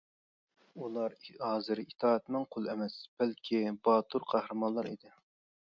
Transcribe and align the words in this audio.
ئۇلار 0.85 1.13
ھازىر 1.41 1.81
ئىتائەتمەن 1.83 2.49
قۇل 2.57 2.71
ئەمەس، 2.75 2.97
بەلكى 3.21 3.63
باتۇر 3.91 4.29
قەھرىمانلار 4.35 4.93
ئىدى. 4.97 5.17